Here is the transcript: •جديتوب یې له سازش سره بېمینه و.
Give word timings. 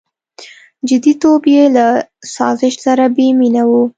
•جديتوب 0.89 1.41
یې 1.53 1.63
له 1.75 1.87
سازش 2.35 2.73
سره 2.85 3.03
بېمینه 3.15 3.63
و. 3.69 3.71